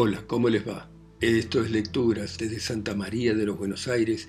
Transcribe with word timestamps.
Hola, 0.00 0.22
¿cómo 0.28 0.48
les 0.48 0.64
va? 0.64 0.88
Esto 1.20 1.60
es 1.60 1.72
Lecturas 1.72 2.38
desde 2.38 2.60
Santa 2.60 2.94
María 2.94 3.34
de 3.34 3.44
los 3.44 3.58
Buenos 3.58 3.88
Aires, 3.88 4.28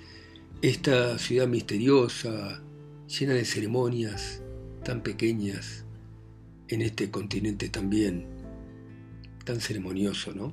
esta 0.62 1.16
ciudad 1.16 1.46
misteriosa, 1.46 2.60
llena 3.06 3.34
de 3.34 3.44
ceremonias 3.44 4.42
tan 4.84 5.00
pequeñas, 5.04 5.84
en 6.66 6.82
este 6.82 7.12
continente 7.12 7.68
también 7.68 8.26
tan 9.44 9.60
ceremonioso, 9.60 10.34
¿no? 10.34 10.52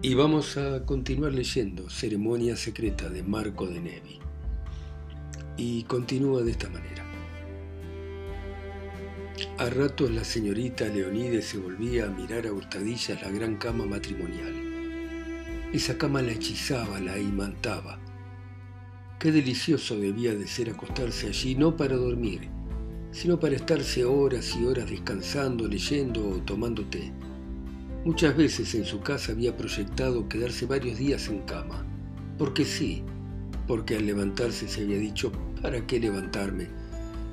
Y 0.00 0.14
vamos 0.14 0.56
a 0.56 0.86
continuar 0.86 1.34
leyendo 1.34 1.90
Ceremonia 1.90 2.56
Secreta 2.56 3.10
de 3.10 3.22
Marco 3.22 3.66
de 3.66 3.78
Nevi. 3.78 4.20
Y 5.58 5.82
continúa 5.82 6.40
de 6.40 6.52
esta 6.52 6.70
manera. 6.70 7.09
A 9.56 9.70
ratos 9.70 10.10
la 10.10 10.22
señorita 10.22 10.86
Leonide 10.86 11.40
se 11.40 11.56
volvía 11.56 12.04
a 12.04 12.10
mirar 12.10 12.46
a 12.46 12.52
hurtadillas 12.52 13.22
la 13.22 13.30
gran 13.30 13.56
cama 13.56 13.86
matrimonial. 13.86 14.54
Esa 15.72 15.96
cama 15.96 16.20
la 16.20 16.32
hechizaba, 16.32 17.00
la 17.00 17.18
imantaba. 17.18 17.98
Qué 19.18 19.32
delicioso 19.32 19.98
debía 19.98 20.34
de 20.34 20.46
ser 20.46 20.68
acostarse 20.68 21.28
allí, 21.28 21.54
no 21.54 21.74
para 21.74 21.96
dormir, 21.96 22.50
sino 23.12 23.40
para 23.40 23.56
estarse 23.56 24.04
horas 24.04 24.54
y 24.56 24.66
horas 24.66 24.90
descansando, 24.90 25.66
leyendo 25.68 26.28
o 26.28 26.42
tomando 26.42 26.84
té. 26.86 27.10
Muchas 28.04 28.36
veces 28.36 28.74
en 28.74 28.84
su 28.84 29.00
casa 29.00 29.32
había 29.32 29.56
proyectado 29.56 30.28
quedarse 30.28 30.66
varios 30.66 30.98
días 30.98 31.28
en 31.28 31.40
cama, 31.40 31.86
porque 32.36 32.64
sí, 32.66 33.04
porque 33.66 33.96
al 33.96 34.06
levantarse 34.06 34.68
se 34.68 34.82
había 34.82 34.98
dicho, 34.98 35.32
¿para 35.62 35.86
qué 35.86 35.98
levantarme? 35.98 36.79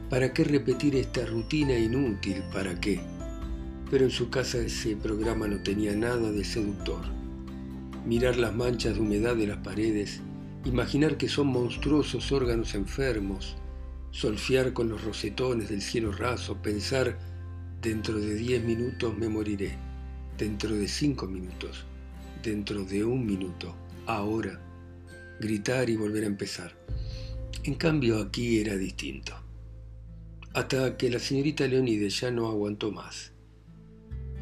¿Para 0.10 0.32
qué 0.32 0.46
repetir 0.46 0.96
esta 0.96 1.26
rutina 1.26 1.78
inútil? 1.78 2.42
¿Para 2.54 2.80
qué? 2.80 3.02
Pero 3.92 4.06
en 4.06 4.10
su 4.10 4.30
casa 4.30 4.58
ese 4.60 4.96
programa 4.96 5.50
no 5.50 5.62
tenía 5.62 5.98
nada 5.98 6.32
de 6.32 6.46
seductor. 6.46 7.02
Mirar 8.06 8.38
las 8.38 8.56
manchas 8.56 8.96
de 8.96 9.02
humedad 9.02 9.36
de 9.36 9.48
las 9.48 9.58
paredes, 9.58 10.22
imaginar 10.64 11.18
que 11.18 11.28
son 11.28 11.48
monstruosos 11.48 12.32
órganos 12.32 12.74
enfermos, 12.74 13.58
solfiar 14.12 14.72
con 14.72 14.88
los 14.88 15.04
rosetones 15.04 15.68
del 15.68 15.82
cielo 15.82 16.14
raso, 16.14 16.62
pensar, 16.62 17.20
dentro 17.82 18.18
de 18.18 18.36
diez 18.36 18.64
minutos 18.64 19.18
me 19.18 19.28
moriré, 19.28 19.76
dentro 20.38 20.74
de 20.74 20.88
cinco 20.88 21.28
minutos, 21.28 21.84
dentro 22.42 22.86
de 22.86 23.04
un 23.04 23.26
minuto, 23.26 23.76
ahora, 24.06 24.58
gritar 25.42 25.90
y 25.90 25.98
volver 25.98 26.24
a 26.24 26.28
empezar. 26.28 26.72
En 27.66 27.76
cambio 27.76 28.20
aquí 28.20 28.60
era 28.60 28.78
distinto 28.78 29.47
hasta 30.58 30.98
que 30.98 31.12
la 31.12 31.20
señorita 31.20 31.68
Leonides 31.68 32.20
ya 32.20 32.32
no 32.32 32.48
aguantó 32.48 32.92
más. 32.92 33.32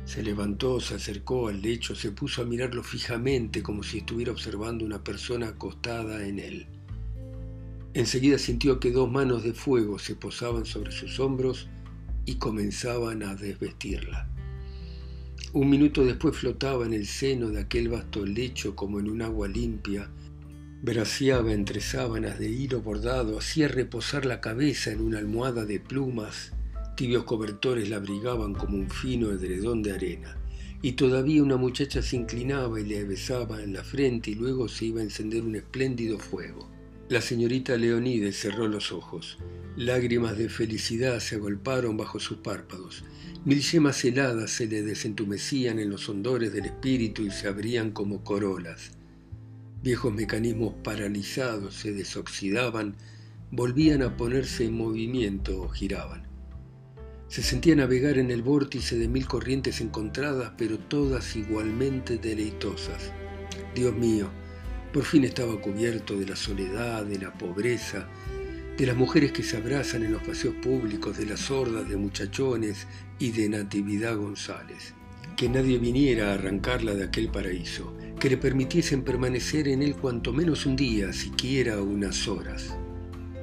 Se 0.05 0.23
levantó, 0.23 0.79
se 0.79 0.95
acercó 0.95 1.49
al 1.49 1.61
lecho, 1.61 1.93
se 1.93 2.11
puso 2.11 2.41
a 2.41 2.45
mirarlo 2.45 2.83
fijamente 2.83 3.61
como 3.61 3.83
si 3.83 3.97
estuviera 3.97 4.31
observando 4.31 4.85
una 4.85 5.03
persona 5.03 5.49
acostada 5.49 6.25
en 6.25 6.39
él. 6.39 6.67
Enseguida 7.93 8.37
sintió 8.37 8.79
que 8.79 8.93
dos 8.93 9.11
manos 9.11 9.43
de 9.43 9.53
fuego 9.53 9.99
se 9.99 10.15
posaban 10.15 10.65
sobre 10.65 10.93
sus 10.93 11.19
hombros 11.19 11.67
y 12.25 12.35
comenzaban 12.35 13.21
a 13.21 13.35
desvestirla. 13.35 14.29
Un 15.51 15.69
minuto 15.69 16.05
después 16.05 16.37
flotaba 16.37 16.85
en 16.85 16.93
el 16.93 17.07
seno 17.07 17.49
de 17.49 17.59
aquel 17.59 17.89
vasto 17.89 18.25
lecho 18.25 18.73
como 18.73 19.01
en 19.01 19.09
un 19.09 19.21
agua 19.21 19.49
limpia, 19.49 20.09
Braceaba 20.81 21.53
entre 21.53 21.81
sábanas 21.81 22.37
de 22.37 22.49
hilo 22.49 22.81
bordado, 22.81 23.39
hacía 23.39 23.67
reposar 23.67 24.25
la 24.25 24.41
cabeza 24.41 24.91
en 24.91 25.01
una 25.01 25.17
almohada 25.17 25.65
de 25.65 25.79
plumas, 25.79 26.53
tibios 26.95 27.23
cobertores 27.23 27.89
la 27.89 27.97
abrigaban 27.97 28.53
como 28.53 28.77
un 28.77 28.89
fino 28.89 29.31
edredón 29.31 29.81
de 29.81 29.93
arena, 29.93 30.37
y 30.81 30.93
todavía 30.93 31.41
una 31.41 31.57
muchacha 31.57 32.01
se 32.01 32.15
inclinaba 32.15 32.79
y 32.79 32.85
le 32.85 33.03
besaba 33.03 33.63
en 33.63 33.73
la 33.73 33.83
frente 33.83 34.31
y 34.31 34.35
luego 34.35 34.67
se 34.67 34.85
iba 34.85 35.01
a 35.01 35.03
encender 35.03 35.43
un 35.43 35.55
espléndido 35.55 36.19
fuego. 36.19 36.69
La 37.09 37.21
señorita 37.21 37.77
Leonides 37.77 38.39
cerró 38.39 38.67
los 38.67 38.91
ojos. 38.91 39.37
Lágrimas 39.77 40.37
de 40.37 40.49
felicidad 40.49 41.19
se 41.19 41.35
agolparon 41.35 41.97
bajo 41.97 42.19
sus 42.19 42.37
párpados. 42.37 43.03
Mil 43.45 43.61
yemas 43.61 44.03
heladas 44.03 44.49
se 44.49 44.65
le 44.65 44.81
desentumecían 44.81 45.77
en 45.77 45.91
los 45.91 46.09
hondores 46.09 46.51
del 46.51 46.65
espíritu 46.65 47.21
y 47.21 47.29
se 47.29 47.47
abrían 47.47 47.91
como 47.91 48.23
corolas. 48.23 48.91
Viejos 49.85 50.11
mecanismos 50.11 50.73
paralizados 50.83 51.75
se 51.75 51.93
desoxidaban, 51.93 52.95
volvían 53.51 54.01
a 54.01 54.17
ponerse 54.17 54.65
en 54.65 54.73
movimiento 54.73 55.61
o 55.61 55.69
giraban. 55.69 56.27
Se 57.27 57.43
sentía 57.43 57.75
navegar 57.75 58.17
en 58.17 58.31
el 58.31 58.41
vórtice 58.41 58.97
de 58.97 59.07
mil 59.07 59.27
corrientes 59.27 59.81
encontradas, 59.81 60.53
pero 60.57 60.79
todas 60.79 61.35
igualmente 61.35 62.17
deleitosas. 62.17 63.11
Dios 63.75 63.95
mío, 63.95 64.27
por 64.91 65.03
fin 65.03 65.23
estaba 65.23 65.61
cubierto 65.61 66.17
de 66.17 66.25
la 66.29 66.35
soledad, 66.35 67.05
de 67.05 67.19
la 67.19 67.31
pobreza, 67.37 68.07
de 68.79 68.87
las 68.87 68.97
mujeres 68.97 69.33
que 69.33 69.43
se 69.43 69.57
abrazan 69.57 70.01
en 70.01 70.13
los 70.13 70.23
paseos 70.23 70.55
públicos, 70.63 71.15
de 71.15 71.27
las 71.27 71.41
sordas 71.41 71.87
de 71.87 71.95
muchachones 71.95 72.87
y 73.19 73.29
de 73.33 73.49
Natividad 73.49 74.17
González. 74.17 74.95
Que 75.35 75.49
nadie 75.49 75.77
viniera 75.77 76.31
a 76.31 76.33
arrancarla 76.35 76.93
de 76.95 77.03
aquel 77.03 77.29
paraíso 77.29 77.95
que 78.19 78.29
le 78.29 78.37
permitiesen 78.37 79.03
permanecer 79.03 79.67
en 79.67 79.83
él 79.83 79.95
cuanto 79.95 80.31
menos 80.31 80.65
un 80.65 80.75
día, 80.75 81.11
siquiera 81.13 81.81
unas 81.81 82.27
horas. 82.27 82.75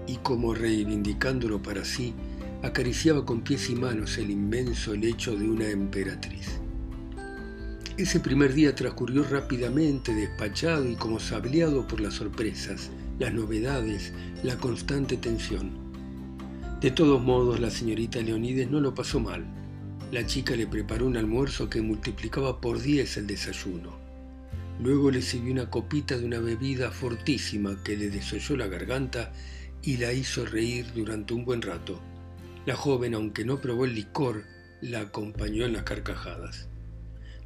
Y 0.07 0.17
como 0.17 0.55
reivindicándolo 0.55 1.63
para 1.63 1.85
sí, 1.85 2.15
acariciaba 2.63 3.25
con 3.25 3.43
pies 3.43 3.71
y 3.71 3.75
manos 3.75 4.19
el 4.19 4.31
inmenso 4.31 4.95
lecho 4.95 5.37
de 5.37 5.49
una 5.49 5.69
emperatriz. 5.69 6.61
Ese 7.97 8.21
primer 8.21 8.55
día 8.55 8.75
transcurrió 8.75 9.23
rápidamente, 9.25 10.15
despachado 10.15 10.89
y 10.89 10.97
como 10.97 11.21
sableado 11.21 11.87
por 11.87 12.01
las 12.01 12.15
sorpresas, 12.15 12.91
las 13.19 13.33
novedades, 13.35 14.13
la 14.43 14.57
constante 14.57 15.17
tensión. 15.19 15.71
De 16.81 16.91
todos 16.91 17.23
modos, 17.23 17.61
la 17.61 17.71
señorita 17.71 18.21
Leonides 18.21 18.71
no 18.71 18.81
lo 18.81 18.95
pasó 18.95 19.21
mal. 19.21 19.45
La 20.13 20.27
chica 20.27 20.55
le 20.55 20.67
preparó 20.67 21.07
un 21.07 21.17
almuerzo 21.17 21.71
que 21.71 21.81
multiplicaba 21.81 22.61
por 22.61 22.83
diez 22.83 23.17
el 23.17 23.27
desayuno. 23.27 23.99
Luego 24.79 25.11
le 25.11 25.23
sirvió 25.23 25.53
una 25.53 25.71
copita 25.71 26.19
de 26.19 26.27
una 26.27 26.39
bebida 26.39 26.91
fortísima 26.91 27.83
que 27.83 27.97
le 27.97 28.11
desolló 28.11 28.59
la 28.59 28.67
garganta 28.67 29.33
y 29.83 29.97
la 29.97 30.13
hizo 30.13 30.45
reír 30.45 30.85
durante 30.95 31.33
un 31.33 31.47
buen 31.47 31.63
rato. 31.63 31.99
La 32.67 32.77
joven, 32.77 33.15
aunque 33.15 33.47
no 33.47 33.63
probó 33.63 33.87
el 33.87 33.95
licor, 33.95 34.45
la 34.83 35.01
acompañó 35.01 35.65
en 35.65 35.73
las 35.73 35.85
carcajadas. 35.85 36.69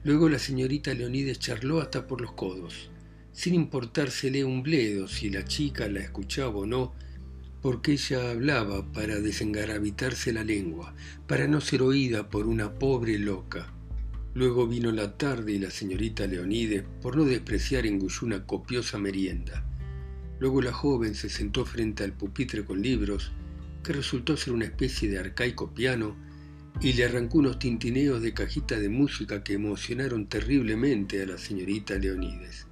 Luego 0.03 0.29
la 0.29 0.41
señorita 0.41 0.93
Leonides 0.93 1.39
charló 1.39 1.81
hasta 1.81 2.09
por 2.09 2.21
los 2.21 2.33
codos, 2.33 2.91
sin 3.31 3.55
importársele 3.55 4.43
un 4.43 4.65
bledo 4.65 5.07
si 5.07 5.31
la 5.31 5.45
chica 5.45 5.87
la 5.87 6.01
escuchaba 6.01 6.57
o 6.57 6.67
no, 6.67 6.95
porque 7.67 7.95
ella 7.95 8.31
hablaba 8.31 8.93
para 8.93 9.19
desengaravitarse 9.19 10.33
la 10.33 10.45
lengua, 10.45 10.95
para 11.27 11.49
no 11.49 11.61
ser 11.61 11.83
oída 11.83 12.31
por 12.31 12.47
una 12.47 12.75
pobre 12.75 13.19
loca. 13.19 13.75
Luego 14.35 14.69
vino 14.69 14.93
la 14.93 15.19
tarde 15.19 15.51
y 15.51 15.59
la 15.59 15.73
señorita 15.73 16.29
Leonides, 16.29 16.85
por 17.03 17.17
no 17.17 17.25
despreciar, 17.25 17.85
engulló 17.85 18.25
una 18.25 18.47
copiosa 18.47 18.99
merienda. 18.99 19.65
Luego 20.39 20.63
la 20.63 20.73
joven 20.73 21.17
se 21.17 21.29
sentó 21.29 21.65
frente 21.65 22.05
al 22.05 22.13
pupitre 22.13 22.65
con 22.65 22.81
libros, 22.81 23.33
que 23.83 23.95
resultó 23.95 24.37
ser 24.37 24.53
una 24.53 24.67
especie 24.67 25.11
de 25.11 25.19
arcaico 25.19 25.75
piano, 25.75 26.15
y 26.81 26.93
le 26.93 27.07
arrancó 27.07 27.39
unos 27.39 27.59
tintineos 27.59 28.23
de 28.23 28.33
cajita 28.33 28.79
de 28.79 28.91
música 28.91 29.43
que 29.43 29.55
emocionaron 29.55 30.29
terriblemente 30.29 31.21
a 31.21 31.27
la 31.27 31.37
señorita 31.37 31.97
Leonides. 31.97 32.69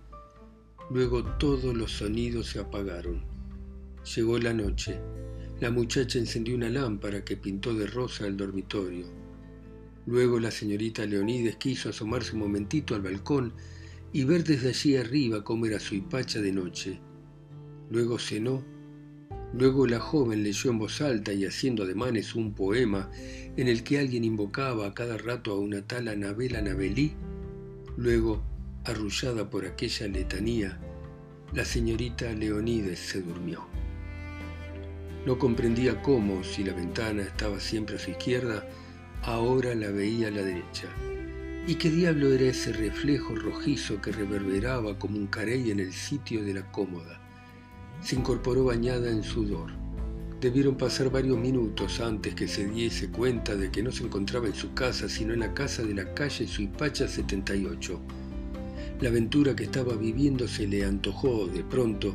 Luego 0.88 1.24
todos 1.24 1.74
los 1.74 1.90
sonidos 1.90 2.46
se 2.46 2.60
apagaron. 2.60 3.33
Llegó 4.04 4.38
la 4.38 4.52
noche. 4.52 5.00
La 5.60 5.70
muchacha 5.70 6.18
encendió 6.18 6.54
una 6.54 6.68
lámpara 6.68 7.24
que 7.24 7.38
pintó 7.38 7.72
de 7.72 7.86
rosa 7.86 8.26
el 8.26 8.36
dormitorio. 8.36 9.06
Luego 10.06 10.38
la 10.38 10.50
señorita 10.50 11.06
Leonides 11.06 11.56
quiso 11.56 11.88
asomarse 11.88 12.34
un 12.34 12.40
momentito 12.40 12.94
al 12.94 13.00
balcón 13.00 13.54
y 14.12 14.24
ver 14.24 14.44
desde 14.44 14.68
allí 14.68 14.96
arriba 14.96 15.42
cómo 15.42 15.64
era 15.64 15.80
su 15.80 15.94
hipacha 15.94 16.40
de 16.40 16.52
noche. 16.52 17.00
Luego 17.90 18.18
cenó. 18.18 18.62
Luego 19.54 19.86
la 19.86 20.00
joven 20.00 20.42
leyó 20.42 20.70
en 20.70 20.78
voz 20.78 21.00
alta 21.00 21.32
y 21.32 21.46
haciendo 21.46 21.84
ademanes 21.84 22.34
un 22.34 22.52
poema 22.52 23.10
en 23.56 23.68
el 23.68 23.84
que 23.84 23.98
alguien 23.98 24.24
invocaba 24.24 24.86
a 24.86 24.94
cada 24.94 25.16
rato 25.16 25.52
a 25.52 25.58
una 25.58 25.86
tal 25.86 26.08
Anabela 26.08 26.58
Anabelí. 26.58 27.14
Luego, 27.96 28.42
arrullada 28.84 29.48
por 29.48 29.64
aquella 29.64 30.08
letanía, 30.08 30.78
la 31.54 31.64
señorita 31.64 32.32
Leonides 32.32 32.98
se 32.98 33.22
durmió. 33.22 33.64
No 35.26 35.38
comprendía 35.38 36.02
cómo, 36.02 36.44
si 36.44 36.64
la 36.64 36.74
ventana 36.74 37.22
estaba 37.22 37.58
siempre 37.58 37.96
a 37.96 37.98
su 37.98 38.10
izquierda, 38.10 38.68
ahora 39.22 39.74
la 39.74 39.90
veía 39.90 40.28
a 40.28 40.30
la 40.30 40.42
derecha. 40.42 40.88
¿Y 41.66 41.76
qué 41.76 41.88
diablo 41.88 42.30
era 42.30 42.44
ese 42.44 42.74
reflejo 42.74 43.34
rojizo 43.34 44.02
que 44.02 44.12
reverberaba 44.12 44.98
como 44.98 45.16
un 45.16 45.28
carey 45.28 45.70
en 45.70 45.80
el 45.80 45.94
sitio 45.94 46.44
de 46.44 46.52
la 46.52 46.70
cómoda? 46.70 47.22
Se 48.02 48.16
incorporó 48.16 48.64
bañada 48.64 49.10
en 49.10 49.22
sudor. 49.22 49.70
Debieron 50.42 50.76
pasar 50.76 51.10
varios 51.10 51.38
minutos 51.38 52.00
antes 52.00 52.34
que 52.34 52.46
se 52.46 52.68
diese 52.68 53.08
cuenta 53.08 53.56
de 53.56 53.70
que 53.70 53.82
no 53.82 53.92
se 53.92 54.04
encontraba 54.04 54.46
en 54.46 54.54
su 54.54 54.74
casa, 54.74 55.08
sino 55.08 55.32
en 55.32 55.40
la 55.40 55.54
casa 55.54 55.82
de 55.84 55.94
la 55.94 56.12
calle 56.12 56.46
Suipacha 56.46 57.08
78. 57.08 57.98
La 59.00 59.08
aventura 59.08 59.56
que 59.56 59.64
estaba 59.64 59.94
viviendo 59.96 60.46
se 60.46 60.66
le 60.66 60.84
antojó 60.84 61.46
de 61.46 61.64
pronto 61.64 62.14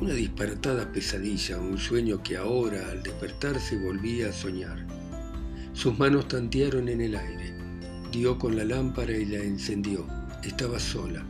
una 0.00 0.12
disparatada 0.12 0.92
pesadilla, 0.92 1.58
un 1.58 1.78
sueño 1.78 2.22
que 2.22 2.36
ahora, 2.36 2.90
al 2.90 3.02
despertarse, 3.02 3.76
volvía 3.78 4.28
a 4.28 4.32
soñar. 4.32 4.86
Sus 5.72 5.98
manos 5.98 6.28
tantearon 6.28 6.88
en 6.88 7.00
el 7.00 7.16
aire. 7.16 7.54
Dio 8.12 8.38
con 8.38 8.56
la 8.56 8.64
lámpara 8.64 9.12
y 9.12 9.24
la 9.24 9.38
encendió. 9.38 10.06
Estaba 10.42 10.78
sola. 10.78 11.24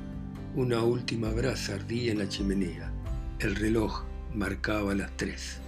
Una 0.55 0.83
última 0.83 1.31
brasa 1.31 1.75
ardía 1.75 2.13
en 2.13 2.19
la 2.19 2.29
chimenea. 2.29 2.93
El 3.39 3.57
reloj 3.57 4.05
marcaba 4.35 4.95
las 4.95 5.17
tres. 5.17 5.59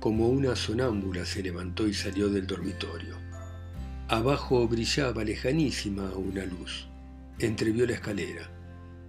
Como 0.00 0.28
una 0.28 0.54
sonámbula 0.54 1.24
se 1.24 1.42
levantó 1.42 1.86
y 1.88 1.94
salió 1.94 2.28
del 2.28 2.46
dormitorio. 2.46 3.16
Abajo 4.08 4.68
brillaba 4.68 5.24
lejanísima 5.24 6.12
una 6.12 6.44
luz. 6.44 6.88
Entrevió 7.38 7.86
la 7.86 7.94
escalera. 7.94 8.50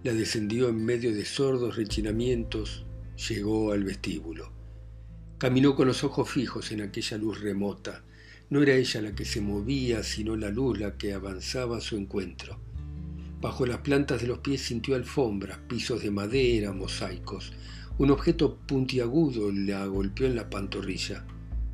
La 0.03 0.13
descendió 0.13 0.69
en 0.69 0.85
medio 0.85 1.13
de 1.13 1.25
sordos 1.25 1.75
rechinamientos. 1.75 2.85
Llegó 3.17 3.71
al 3.71 3.83
vestíbulo. 3.83 4.51
Caminó 5.37 5.75
con 5.75 5.87
los 5.87 6.03
ojos 6.03 6.29
fijos 6.29 6.71
en 6.71 6.81
aquella 6.81 7.17
luz 7.17 7.41
remota. 7.41 8.03
No 8.49 8.61
era 8.61 8.75
ella 8.75 9.01
la 9.01 9.15
que 9.15 9.25
se 9.25 9.41
movía, 9.41 10.03
sino 10.03 10.35
la 10.35 10.49
luz 10.49 10.79
la 10.79 10.97
que 10.97 11.13
avanzaba 11.13 11.77
a 11.77 11.81
su 11.81 11.95
encuentro. 11.97 12.59
Bajo 13.41 13.65
las 13.65 13.79
plantas 13.79 14.21
de 14.21 14.27
los 14.27 14.39
pies 14.39 14.61
sintió 14.61 14.95
alfombras, 14.95 15.59
pisos 15.67 16.01
de 16.01 16.11
madera, 16.11 16.71
mosaicos. 16.71 17.53
Un 17.97 18.11
objeto 18.11 18.57
puntiagudo 18.57 19.51
la 19.51 19.85
golpeó 19.85 20.25
en 20.25 20.35
la 20.35 20.49
pantorrilla. 20.49 21.25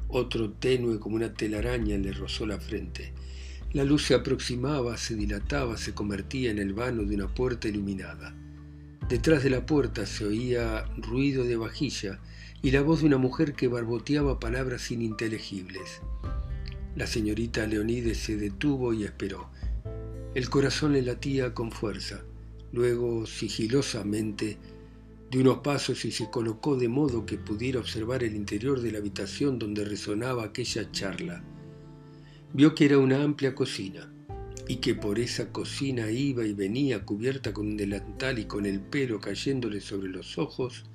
Otro 0.10 0.52
tenue 0.52 1.00
como 1.00 1.16
una 1.16 1.34
telaraña 1.34 1.98
le 1.98 2.12
rozó 2.12 2.46
la 2.46 2.60
frente. 2.60 3.14
La 3.74 3.84
luz 3.84 4.06
se 4.06 4.14
aproximaba, 4.14 4.98
se 4.98 5.16
dilataba, 5.16 5.78
se 5.78 5.94
convertía 5.94 6.52
en 6.52 6.60
el 6.60 6.74
vano 6.74 7.04
de 7.04 7.16
una 7.16 7.34
puerta 7.34 7.70
iluminada. 7.70 8.36
Detrás 9.12 9.44
de 9.44 9.50
la 9.50 9.66
puerta 9.66 10.06
se 10.06 10.24
oía 10.24 10.86
ruido 10.96 11.44
de 11.44 11.58
vajilla 11.58 12.22
y 12.62 12.72
la 12.72 12.82
voz 12.82 13.02
de 13.02 13.08
una 13.08 13.18
mujer 13.18 13.56
que 13.56 13.68
barboteaba 13.68 14.40
palabras 14.40 14.90
ininteligibles. 14.90 16.00
La 16.96 17.06
señorita 17.06 17.68
Leonides 17.68 18.20
se 18.20 18.38
detuvo 18.38 18.94
y 18.94 19.04
esperó. 19.04 19.50
El 20.34 20.50
corazón 20.50 20.94
le 20.94 21.02
latía 21.02 21.54
con 21.54 21.74
fuerza. 21.74 22.24
Luego, 22.72 23.26
sigilosamente, 23.26 24.58
de 25.30 25.40
unos 25.42 25.58
pasos 25.58 26.06
y 26.06 26.12
se 26.14 26.30
colocó 26.30 26.78
de 26.78 26.88
modo 26.88 27.26
que 27.26 27.38
pudiera 27.38 27.82
observar 27.82 28.24
el 28.24 28.34
interior 28.34 28.80
de 28.80 28.94
la 28.94 29.00
habitación 29.00 29.60
donde 29.60 29.84
resonaba 29.84 30.46
aquella 30.46 30.90
charla. 30.90 31.44
Vio 32.54 32.74
que 32.76 32.86
era 32.86 32.98
una 32.98 33.22
amplia 33.22 33.54
cocina 33.56 34.11
y 34.72 34.78
que 34.78 34.96
por 34.96 35.20
esa 35.20 35.52
cocina 35.52 36.10
iba 36.12 36.46
y 36.46 36.54
venía 36.54 37.04
cubierta 37.04 37.52
con 37.52 37.68
un 37.68 37.76
delantal 37.76 38.40
y 38.40 38.46
con 38.46 38.66
el 38.66 38.80
pelo 38.80 39.20
cayéndole 39.20 39.82
sobre 39.82 40.08
los 40.08 40.38
ojos 40.38 40.86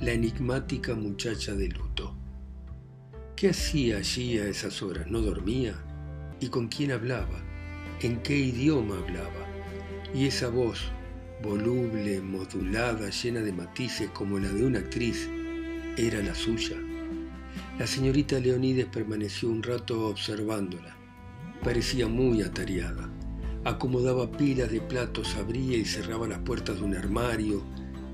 la 0.00 0.12
enigmática 0.12 0.94
muchacha 0.94 1.56
de 1.56 1.66
luto. 1.66 2.14
¿Qué 3.34 3.48
hacía 3.48 3.96
allí 3.96 4.38
a 4.38 4.46
esas 4.46 4.84
horas? 4.84 5.08
¿No 5.08 5.20
dormía? 5.20 5.74
¿Y 6.38 6.46
con 6.46 6.68
quién 6.68 6.92
hablaba? 6.92 7.42
¿En 8.02 8.22
qué 8.22 8.38
idioma 8.38 8.96
hablaba? 8.98 9.48
Y 10.14 10.26
esa 10.26 10.48
voz, 10.48 10.78
voluble, 11.42 12.20
modulada, 12.20 13.10
llena 13.10 13.40
de 13.40 13.52
matices 13.52 14.10
como 14.10 14.38
la 14.38 14.48
de 14.48 14.64
una 14.64 14.78
actriz, 14.78 15.28
era 15.96 16.22
la 16.22 16.36
suya. 16.36 16.76
La 17.80 17.86
señorita 17.88 18.38
Leonides 18.38 18.86
permaneció 18.86 19.48
un 19.48 19.64
rato 19.64 20.06
observándola. 20.06 20.97
Parecía 21.62 22.08
muy 22.08 22.42
atareada. 22.42 23.08
Acomodaba 23.64 24.30
pilas 24.30 24.70
de 24.70 24.80
platos, 24.80 25.36
abría 25.36 25.76
y 25.76 25.84
cerraba 25.84 26.28
las 26.28 26.38
puertas 26.38 26.76
de 26.76 26.84
un 26.84 26.96
armario, 26.96 27.62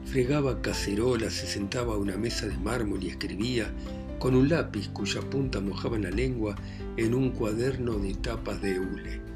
fregaba 0.05 0.63
cacerolas, 0.63 1.33
se 1.35 1.47
sentaba 1.47 1.95
a 1.95 1.99
una 1.99 2.17
mesa 2.17 2.47
de 2.47 2.57
mármol 2.57 3.03
y 3.03 3.09
escribía, 3.09 3.71
con 4.19 4.35
un 4.35 4.49
lápiz 4.49 4.89
cuya 4.93 5.21
punta 5.21 5.61
mojaba 5.61 5.99
la 5.99 6.11
lengua 6.11 6.57
en 6.97 7.15
un 7.15 7.31
cuaderno 7.31 7.99
de 7.99 8.15
tapas 8.15 8.61
de 8.63 8.79
hule 8.79 9.35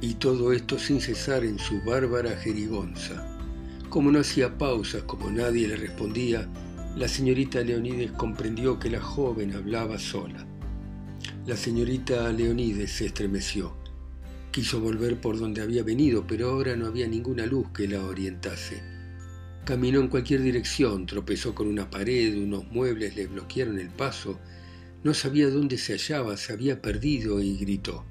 y 0.00 0.14
todo 0.14 0.52
esto 0.52 0.78
sin 0.78 1.00
cesar 1.00 1.44
en 1.44 1.58
su 1.58 1.80
bárbara 1.82 2.36
jerigonza. 2.36 3.26
Como 3.88 4.10
no 4.10 4.20
hacía 4.20 4.56
pausas, 4.56 5.02
como 5.02 5.30
nadie 5.30 5.68
le 5.68 5.76
respondía, 5.76 6.48
la 6.96 7.06
señorita 7.06 7.60
Leonides 7.60 8.12
comprendió 8.12 8.78
que 8.78 8.90
la 8.90 9.00
joven 9.00 9.52
hablaba 9.54 9.98
sola. 9.98 10.46
La 11.46 11.56
señorita 11.56 12.30
Leonides 12.32 12.92
se 12.92 13.06
estremeció. 13.06 13.74
Quiso 14.52 14.78
volver 14.78 15.22
por 15.22 15.38
donde 15.38 15.62
había 15.62 15.82
venido, 15.82 16.26
pero 16.26 16.50
ahora 16.50 16.76
no 16.76 16.86
había 16.86 17.08
ninguna 17.08 17.46
luz 17.46 17.68
que 17.72 17.88
la 17.88 18.04
orientase. 18.04 18.82
Caminó 19.64 20.00
en 20.00 20.08
cualquier 20.08 20.42
dirección, 20.42 21.06
tropezó 21.06 21.54
con 21.54 21.66
una 21.66 21.88
pared, 21.88 22.36
unos 22.36 22.70
muebles 22.70 23.16
le 23.16 23.26
bloquearon 23.26 23.78
el 23.78 23.88
paso, 23.88 24.38
no 25.02 25.14
sabía 25.14 25.48
dónde 25.48 25.78
se 25.78 25.94
hallaba, 25.94 26.36
se 26.36 26.52
había 26.52 26.82
perdido 26.82 27.40
y 27.40 27.56
gritó. 27.56 28.04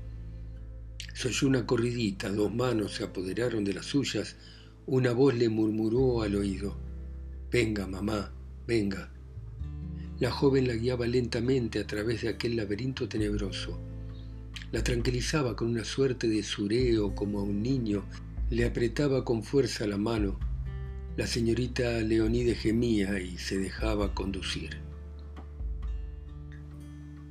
Se 1.14 1.46
una 1.46 1.68
corridita, 1.68 2.30
dos 2.30 2.54
manos 2.54 2.96
se 2.96 3.04
apoderaron 3.04 3.64
de 3.64 3.74
las 3.74 3.86
suyas, 3.86 4.38
una 4.88 5.12
voz 5.12 5.36
le 5.36 5.50
murmuró 5.50 6.24
al 6.24 6.36
oído, 6.36 6.78
Venga, 7.52 7.86
mamá, 7.86 8.34
venga. 8.66 9.12
La 10.20 10.32
joven 10.32 10.68
la 10.68 10.76
guiaba 10.76 11.08
lentamente 11.08 11.80
a 11.80 11.88
través 11.88 12.22
de 12.22 12.30
aquel 12.30 12.58
laberinto 12.58 13.08
tenebroso. 13.08 13.80
La 14.74 14.84
tranquilizaba 14.84 15.56
con 15.56 15.70
una 15.70 15.86
suerte 15.86 16.28
de 16.28 16.44
sureo 16.44 17.16
como 17.16 17.40
a 17.40 17.44
un 17.44 17.64
niño, 17.64 18.04
le 18.50 18.66
apretaba 18.66 19.24
con 19.24 19.44
fuerza 19.44 19.88
la 19.88 19.98
mano. 19.98 20.38
La 21.16 21.26
señorita 21.26 22.02
Leonide 22.02 22.54
gemía 22.54 23.20
y 23.22 23.38
se 23.38 23.58
dejaba 23.60 24.14
conducir. 24.14 24.78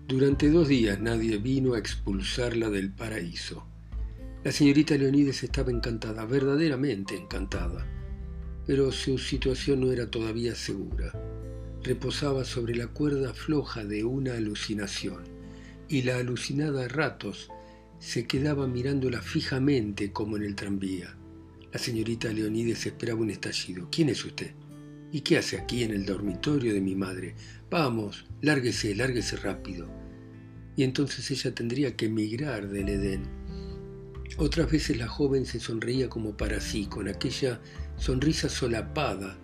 Durante 0.07 0.49
dos 0.49 0.69
días 0.69 0.99
nadie 0.99 1.37
vino 1.37 1.75
a 1.75 1.79
expulsarla 1.79 2.71
del 2.71 2.91
paraíso. 2.91 3.67
La 4.45 4.53
señorita 4.53 4.97
Leonides 4.97 5.43
estaba 5.43 5.71
encantada, 5.71 6.25
verdaderamente 6.25 7.15
encantada, 7.15 7.87
pero 8.67 8.91
su 8.93 9.19
situación 9.19 9.81
no 9.81 9.93
era 9.93 10.11
todavía 10.11 10.55
segura. 10.55 11.13
Reposaba 11.89 12.45
sobre 12.45 12.77
la 12.77 12.89
cuerda 12.89 13.33
floja 13.33 13.83
de 13.83 14.05
una 14.05 14.35
alucinación, 14.35 15.25
y 15.89 16.03
la 16.03 16.19
alucinada 16.19 16.85
a 16.85 16.89
ratos 16.89 17.49
se 17.99 18.27
quedaba 18.27 18.67
mirándola 18.67 19.23
fijamente 19.23 20.13
como 20.13 20.37
en 20.37 20.43
el 20.43 20.55
tranvía. 20.55 21.17
La 21.73 21.79
señorita 21.79 22.31
Leonides 22.31 22.85
esperaba 22.85 23.21
un 23.21 23.31
estallido. 23.31 23.89
¿Quién 23.91 24.11
es 24.11 24.23
usted? 24.23 24.51
¿Y 25.13 25.23
qué 25.23 25.39
hace 25.39 25.57
aquí 25.57 25.83
en 25.83 25.93
el 25.93 26.05
dormitorio 26.05 26.75
de 26.75 26.83
mi 26.83 26.95
madre? 26.95 27.35
Vamos, 27.71 28.27
lárguese, 28.43 28.95
lárguese 28.95 29.37
rápido. 29.39 29.89
Y 30.77 30.83
entonces 30.83 31.31
ella 31.31 31.55
tendría 31.55 31.97
que 31.97 32.05
emigrar 32.05 32.69
del 32.69 32.91
Edén 32.91 33.23
otras 34.37 34.71
veces 34.71 34.97
la 34.97 35.09
joven 35.09 35.47
se 35.47 35.59
sonreía 35.59 36.09
como 36.09 36.37
para 36.37 36.61
sí, 36.61 36.87
con 36.87 37.09
aquella 37.09 37.61
sonrisa 37.97 38.49
solapada 38.49 39.37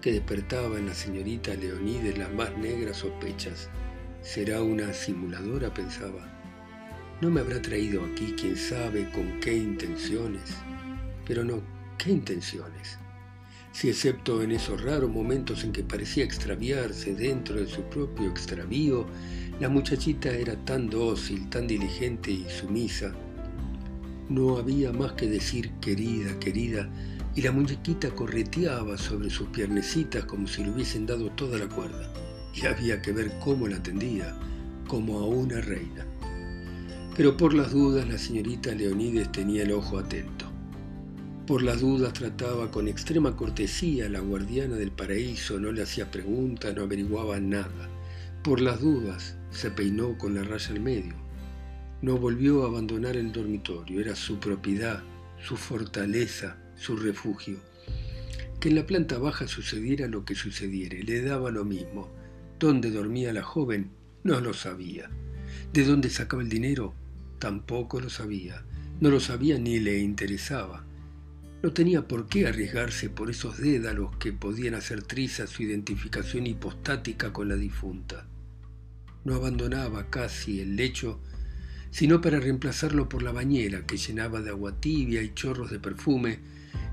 que 0.00 0.12
despertaba 0.12 0.78
en 0.78 0.86
la 0.86 0.94
señorita 0.94 1.54
Leonides 1.54 2.16
las 2.16 2.32
más 2.32 2.56
negras 2.56 2.98
sospechas. 2.98 3.68
¿Será 4.22 4.62
una 4.62 4.92
simuladora? 4.92 5.72
pensaba. 5.72 6.26
¿No 7.20 7.30
me 7.30 7.40
habrá 7.40 7.60
traído 7.60 8.04
aquí 8.04 8.34
quién 8.38 8.56
sabe 8.56 9.10
con 9.10 9.40
qué 9.40 9.54
intenciones? 9.54 10.54
Pero 11.26 11.44
no, 11.44 11.62
¿qué 11.98 12.12
intenciones? 12.12 12.98
Si 13.72 13.88
excepto 13.88 14.42
en 14.42 14.52
esos 14.52 14.82
raros 14.82 15.10
momentos 15.10 15.64
en 15.64 15.72
que 15.72 15.84
parecía 15.84 16.24
extraviarse 16.24 17.14
dentro 17.14 17.56
de 17.56 17.66
su 17.66 17.82
propio 17.82 18.30
extravío, 18.30 19.06
la 19.60 19.68
muchachita 19.68 20.30
era 20.30 20.56
tan 20.64 20.88
dócil, 20.88 21.48
tan 21.50 21.66
diligente 21.66 22.30
y 22.30 22.46
sumisa, 22.48 23.14
no 24.30 24.56
había 24.56 24.92
más 24.92 25.12
que 25.12 25.26
decir 25.26 25.72
querida, 25.80 26.38
querida, 26.38 26.88
y 27.34 27.42
la 27.42 27.52
muñequita 27.52 28.10
correteaba 28.10 28.98
sobre 28.98 29.30
sus 29.30 29.48
piernecitas 29.48 30.24
como 30.24 30.46
si 30.46 30.64
le 30.64 30.70
hubiesen 30.70 31.06
dado 31.06 31.30
toda 31.30 31.58
la 31.58 31.68
cuerda. 31.68 32.12
Y 32.54 32.66
había 32.66 33.00
que 33.00 33.12
ver 33.12 33.32
cómo 33.42 33.68
la 33.68 33.76
atendía, 33.76 34.34
como 34.88 35.18
a 35.20 35.26
una 35.26 35.60
reina. 35.60 36.04
Pero 37.16 37.36
por 37.36 37.54
las 37.54 37.72
dudas 37.72 38.08
la 38.08 38.18
señorita 38.18 38.74
Leonides 38.74 39.30
tenía 39.30 39.62
el 39.62 39.72
ojo 39.72 39.98
atento. 39.98 40.46
Por 41.46 41.62
las 41.62 41.80
dudas 41.80 42.12
trataba 42.12 42.70
con 42.70 42.88
extrema 42.88 43.36
cortesía 43.36 44.06
a 44.06 44.08
la 44.08 44.20
guardiana 44.20 44.76
del 44.76 44.92
paraíso, 44.92 45.58
no 45.58 45.72
le 45.72 45.82
hacía 45.82 46.10
preguntas, 46.10 46.74
no 46.74 46.82
averiguaba 46.82 47.40
nada. 47.40 47.88
Por 48.42 48.60
las 48.60 48.80
dudas 48.80 49.36
se 49.50 49.70
peinó 49.70 50.16
con 50.16 50.34
la 50.34 50.42
raya 50.42 50.70
al 50.70 50.80
medio 50.80 51.30
no 52.02 52.16
volvió 52.16 52.64
a 52.64 52.68
abandonar 52.68 53.16
el 53.16 53.30
dormitorio, 53.30 54.00
era 54.00 54.16
su 54.16 54.38
propiedad, 54.38 55.02
su 55.42 55.56
fortaleza, 55.56 56.56
su 56.80 56.96
refugio. 56.96 57.58
Que 58.58 58.70
en 58.70 58.74
la 58.74 58.86
planta 58.86 59.18
baja 59.18 59.46
sucediera 59.46 60.08
lo 60.08 60.24
que 60.24 60.34
sucediera, 60.34 60.96
le 60.98 61.20
daba 61.22 61.50
lo 61.50 61.64
mismo. 61.64 62.10
Donde 62.58 62.90
dormía 62.90 63.32
la 63.32 63.42
joven 63.42 63.90
No 64.24 64.40
lo 64.40 64.54
sabía. 64.54 65.10
¿De 65.72 65.84
dónde 65.84 66.10
sacaba 66.10 66.42
el 66.42 66.48
dinero? 66.48 66.94
Tampoco 67.38 68.00
lo 68.00 68.10
sabía. 68.10 68.64
No 69.00 69.10
lo 69.10 69.20
sabía 69.20 69.58
ni 69.58 69.78
le 69.78 69.98
interesaba. 69.98 70.84
No 71.62 71.72
tenía 71.72 72.08
por 72.08 72.26
qué 72.26 72.46
arriesgarse 72.46 73.10
por 73.10 73.30
esos 73.30 73.58
dédalos 73.58 74.16
que 74.16 74.32
podían 74.32 74.74
hacer 74.74 75.02
triza 75.02 75.46
su 75.46 75.62
identificación 75.62 76.46
hipostática 76.46 77.32
con 77.32 77.48
la 77.48 77.56
difunta. 77.56 78.26
No 79.24 79.34
abandonaba 79.34 80.08
casi 80.08 80.60
el 80.60 80.76
lecho, 80.76 81.20
sino 81.90 82.22
para 82.22 82.40
reemplazarlo 82.40 83.08
por 83.08 83.22
la 83.22 83.32
bañera 83.32 83.84
que 83.86 83.98
llenaba 83.98 84.40
de 84.40 84.50
agua 84.50 84.80
tibia 84.80 85.22
y 85.22 85.34
chorros 85.34 85.70
de 85.70 85.78
perfume, 85.78 86.38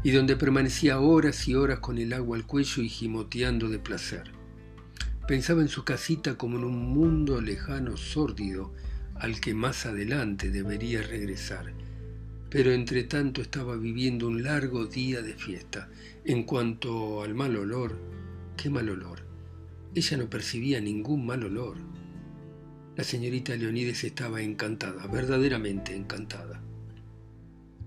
y 0.08 0.12
donde 0.12 0.38
permanecía 0.38 1.02
horas 1.02 1.50
y 1.50 1.56
horas 1.56 1.80
con 1.80 1.98
el 1.98 2.14
agua 2.14 2.38
al 2.38 2.46
cuello 2.46 2.82
y 2.82 2.88
gimoteando 2.88 3.68
de 3.68 3.80
placer. 3.80 4.32
Pensaba 5.28 5.62
en 5.62 5.68
su 5.68 5.84
casita 5.84 6.38
como 6.38 6.58
en 6.58 6.64
un 6.64 6.94
mundo 6.94 7.42
lejano, 7.42 7.98
sórdido, 7.98 8.72
al 9.16 9.42
que 9.42 9.54
más 9.54 9.86
adelante 9.86 10.50
debería 10.50 11.02
regresar 11.02 11.74
pero 12.50 12.72
entre 12.72 13.04
tanto 13.04 13.42
estaba 13.42 13.76
viviendo 13.76 14.28
un 14.28 14.44
largo 14.44 14.86
día 14.86 15.22
de 15.22 15.34
fiesta. 15.34 15.90
En 16.24 16.44
cuanto 16.44 17.22
al 17.22 17.36
mal 17.36 17.56
olor, 17.58 18.00
¿qué 18.56 18.70
mal 18.70 18.90
olor? 18.90 19.20
Ella 19.94 20.16
no 20.16 20.30
percibía 20.30 20.80
ningún 20.80 21.26
mal 21.26 21.44
olor. 21.44 21.76
La 22.96 23.04
señorita 23.04 23.54
Leonides 23.56 24.06
estaba 24.06 24.42
encantada, 24.42 25.08
verdaderamente 25.08 25.94
encantada. 25.94 26.62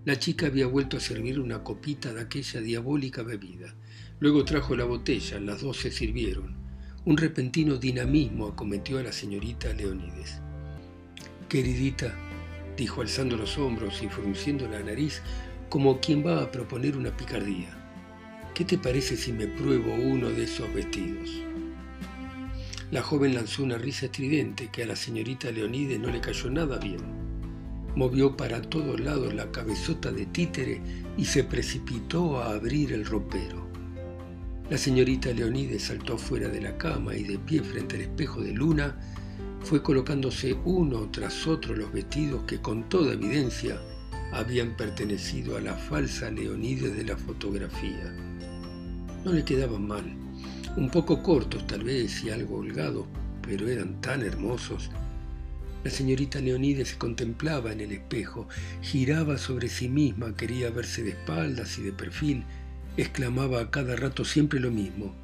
La 0.06 0.18
chica 0.18 0.46
había 0.46 0.66
vuelto 0.66 0.96
a 0.96 1.00
servir 1.00 1.38
una 1.38 1.62
copita 1.62 2.14
de 2.14 2.22
aquella 2.22 2.62
diabólica 2.62 3.22
bebida. 3.22 3.74
Luego 4.18 4.46
trajo 4.46 4.74
la 4.74 4.86
botella, 4.86 5.38
las 5.40 5.60
dos 5.60 5.76
se 5.76 5.90
sirvieron. 5.90 6.56
Un 7.04 7.18
repentino 7.18 7.76
dinamismo 7.76 8.46
acometió 8.46 8.98
a 8.98 9.02
la 9.02 9.12
señorita 9.12 9.74
Leonides. 9.74 10.40
Queridita, 11.50 12.14
dijo 12.78 13.02
alzando 13.02 13.36
los 13.36 13.58
hombros 13.58 14.02
y 14.02 14.08
frunciendo 14.08 14.66
la 14.68 14.80
nariz 14.80 15.20
como 15.68 16.00
quien 16.00 16.24
va 16.26 16.42
a 16.42 16.50
proponer 16.50 16.96
una 16.96 17.14
picardía. 17.14 17.76
¿Qué 18.54 18.64
te 18.64 18.78
parece 18.78 19.18
si 19.18 19.32
me 19.32 19.48
pruebo 19.48 19.92
uno 19.92 20.30
de 20.30 20.44
esos 20.44 20.72
vestidos? 20.72 21.30
La 22.90 23.02
joven 23.02 23.34
lanzó 23.34 23.62
una 23.62 23.76
risa 23.76 24.06
estridente 24.06 24.70
que 24.72 24.82
a 24.82 24.86
la 24.86 24.96
señorita 24.96 25.52
Leonide 25.52 25.98
no 25.98 26.08
le 26.10 26.22
cayó 26.22 26.50
nada 26.50 26.78
bien. 26.78 27.19
Movió 27.96 28.36
para 28.36 28.62
todos 28.62 29.00
lados 29.00 29.34
la 29.34 29.50
cabezota 29.50 30.12
de 30.12 30.26
títere 30.26 30.80
y 31.16 31.24
se 31.24 31.44
precipitó 31.44 32.40
a 32.40 32.52
abrir 32.52 32.92
el 32.92 33.04
ropero. 33.04 33.68
La 34.70 34.78
señorita 34.78 35.32
Leonide 35.32 35.78
saltó 35.80 36.16
fuera 36.16 36.48
de 36.48 36.60
la 36.60 36.78
cama 36.78 37.16
y 37.16 37.24
de 37.24 37.38
pie 37.38 37.62
frente 37.62 37.96
al 37.96 38.02
espejo 38.02 38.40
de 38.40 38.52
luna 38.52 38.96
fue 39.62 39.82
colocándose 39.82 40.56
uno 40.64 41.08
tras 41.10 41.46
otro 41.46 41.74
los 41.74 41.92
vestidos 41.92 42.44
que 42.44 42.60
con 42.60 42.88
toda 42.88 43.12
evidencia 43.12 43.80
habían 44.32 44.76
pertenecido 44.76 45.56
a 45.56 45.60
la 45.60 45.74
falsa 45.74 46.30
Leonide 46.30 46.90
de 46.90 47.04
la 47.04 47.16
fotografía. 47.16 48.14
No 49.24 49.32
le 49.32 49.44
quedaban 49.44 49.86
mal, 49.86 50.04
un 50.76 50.88
poco 50.90 51.22
cortos 51.22 51.66
tal 51.66 51.84
vez 51.84 52.24
y 52.24 52.30
algo 52.30 52.58
holgados, 52.58 53.06
pero 53.42 53.68
eran 53.68 54.00
tan 54.00 54.22
hermosos. 54.22 54.90
La 55.82 55.90
señorita 55.90 56.40
Leonide 56.40 56.84
se 56.84 56.98
contemplaba 56.98 57.72
en 57.72 57.80
el 57.80 57.92
espejo, 57.92 58.48
giraba 58.82 59.38
sobre 59.38 59.68
sí 59.68 59.88
misma, 59.88 60.36
quería 60.36 60.70
verse 60.70 61.02
de 61.02 61.10
espaldas 61.10 61.78
y 61.78 61.82
de 61.82 61.92
perfil, 61.92 62.44
exclamaba 62.98 63.60
a 63.60 63.70
cada 63.70 63.96
rato 63.96 64.24
siempre 64.24 64.60
lo 64.60 64.70
mismo. 64.70 65.14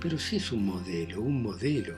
Pero 0.00 0.18
si 0.18 0.36
es 0.36 0.52
un 0.52 0.66
modelo, 0.66 1.22
un 1.22 1.42
modelo. 1.42 1.94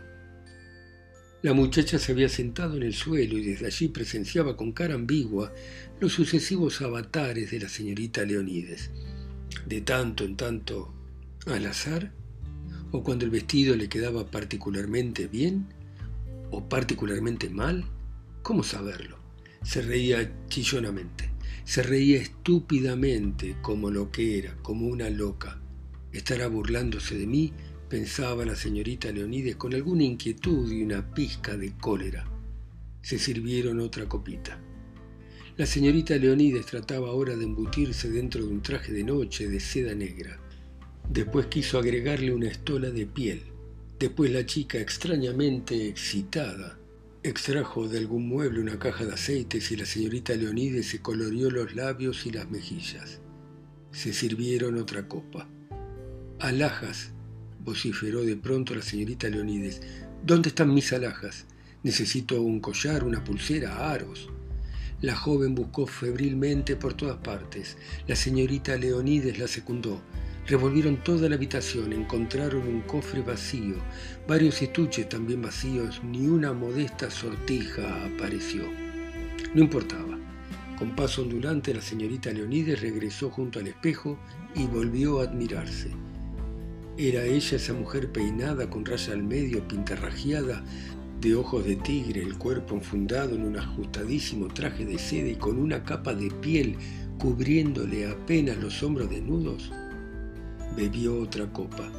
La 1.42 1.54
muchacha 1.54 1.98
se 1.98 2.12
había 2.12 2.28
sentado 2.28 2.76
en 2.76 2.84
el 2.84 2.94
suelo 2.94 3.36
y 3.38 3.44
desde 3.44 3.66
allí 3.66 3.88
presenciaba 3.88 4.56
con 4.56 4.72
cara 4.72 4.94
ambigua 4.94 5.52
los 6.00 6.12
sucesivos 6.12 6.80
avatares 6.82 7.50
de 7.50 7.60
la 7.60 7.68
señorita 7.68 8.24
Leonides. 8.24 8.90
De 9.66 9.80
tanto 9.80 10.24
en 10.24 10.36
tanto, 10.36 10.94
al 11.46 11.66
azar, 11.66 12.12
o 12.90 13.02
cuando 13.02 13.24
el 13.24 13.30
vestido 13.30 13.76
le 13.76 13.88
quedaba 13.88 14.30
particularmente 14.30 15.26
bien, 15.26 15.66
o 16.50 16.68
particularmente 16.68 17.50
mal, 17.50 17.84
¿cómo 18.42 18.62
saberlo? 18.62 19.18
Se 19.62 19.82
reía 19.82 20.32
chillonamente, 20.48 21.30
se 21.64 21.82
reía 21.82 22.20
estúpidamente 22.20 23.56
como 23.62 23.90
lo 23.90 24.10
que 24.10 24.38
era, 24.38 24.56
como 24.62 24.86
una 24.86 25.10
loca. 25.10 25.60
¿Estará 26.12 26.48
burlándose 26.48 27.16
de 27.18 27.26
mí? 27.26 27.52
pensaba 27.88 28.44
la 28.44 28.54
señorita 28.54 29.10
Leonides 29.10 29.56
con 29.56 29.74
alguna 29.74 30.04
inquietud 30.04 30.70
y 30.70 30.82
una 30.82 31.14
pizca 31.14 31.56
de 31.56 31.72
cólera. 31.72 32.26
Se 33.00 33.18
sirvieron 33.18 33.80
otra 33.80 34.06
copita. 34.06 34.60
La 35.56 35.66
señorita 35.66 36.16
Leonides 36.16 36.66
trataba 36.66 37.08
ahora 37.08 37.34
de 37.34 37.44
embutirse 37.44 38.10
dentro 38.10 38.44
de 38.44 38.48
un 38.48 38.62
traje 38.62 38.92
de 38.92 39.04
noche 39.04 39.48
de 39.48 39.58
seda 39.58 39.94
negra. 39.94 40.38
Después 41.10 41.46
quiso 41.46 41.78
agregarle 41.78 42.34
una 42.34 42.48
estola 42.48 42.90
de 42.90 43.06
piel. 43.06 43.42
Después 43.98 44.30
la 44.30 44.46
chica, 44.46 44.78
extrañamente 44.78 45.88
excitada, 45.88 46.78
extrajo 47.24 47.88
de 47.88 47.98
algún 47.98 48.28
mueble 48.28 48.60
una 48.60 48.78
caja 48.78 49.04
de 49.04 49.14
aceites 49.14 49.72
y 49.72 49.76
la 49.76 49.86
señorita 49.86 50.34
Leonides 50.34 50.86
se 50.86 51.02
coloreó 51.02 51.50
los 51.50 51.74
labios 51.74 52.24
y 52.24 52.30
las 52.30 52.48
mejillas. 52.48 53.18
Se 53.90 54.12
sirvieron 54.12 54.78
otra 54.78 55.08
copa. 55.08 55.48
Alhajas 56.38 57.10
vociferó 57.64 58.22
de 58.22 58.36
pronto 58.36 58.72
la 58.72 58.82
señorita 58.82 59.28
Leonides. 59.28 59.80
¿Dónde 60.24 60.50
están 60.50 60.72
mis 60.72 60.92
alhajas? 60.92 61.46
Necesito 61.82 62.40
un 62.40 62.60
collar, 62.60 63.02
una 63.02 63.24
pulsera, 63.24 63.90
aros. 63.90 64.28
La 65.00 65.16
joven 65.16 65.56
buscó 65.56 65.88
febrilmente 65.88 66.76
por 66.76 66.94
todas 66.94 67.18
partes. 67.18 67.76
La 68.06 68.14
señorita 68.14 68.76
Leonides 68.76 69.40
la 69.40 69.48
secundó. 69.48 70.00
Revolvieron 70.48 70.96
toda 71.04 71.28
la 71.28 71.34
habitación, 71.34 71.92
encontraron 71.92 72.66
un 72.66 72.80
cofre 72.80 73.20
vacío, 73.20 73.74
varios 74.26 74.62
estuches 74.62 75.06
también 75.06 75.42
vacíos, 75.42 76.00
ni 76.02 76.26
una 76.26 76.54
modesta 76.54 77.10
sortija 77.10 78.06
apareció. 78.06 78.62
No 79.52 79.60
importaba. 79.60 80.18
Con 80.78 80.96
paso 80.96 81.20
ondulante 81.20 81.74
la 81.74 81.82
señorita 81.82 82.32
Leonides 82.32 82.80
regresó 82.80 83.28
junto 83.28 83.58
al 83.58 83.66
espejo 83.66 84.18
y 84.54 84.66
volvió 84.66 85.20
a 85.20 85.24
admirarse. 85.24 85.90
Era 86.96 87.24
ella 87.24 87.56
esa 87.56 87.74
mujer 87.74 88.10
peinada 88.10 88.70
con 88.70 88.86
raya 88.86 89.12
al 89.12 89.24
medio, 89.24 89.68
pintarrajeada, 89.68 90.64
de 91.20 91.34
ojos 91.34 91.66
de 91.66 91.76
tigre, 91.76 92.22
el 92.22 92.38
cuerpo 92.38 92.74
enfundado 92.74 93.34
en 93.34 93.42
un 93.42 93.58
ajustadísimo 93.58 94.48
traje 94.48 94.86
de 94.86 94.98
seda 94.98 95.28
y 95.28 95.36
con 95.36 95.58
una 95.58 95.84
capa 95.84 96.14
de 96.14 96.30
piel 96.30 96.76
cubriéndole 97.18 98.08
apenas 98.08 98.56
los 98.56 98.82
hombros 98.82 99.10
desnudos. 99.10 99.70
Bebió 100.76 101.20
otra 101.20 101.52
copa 101.52 101.90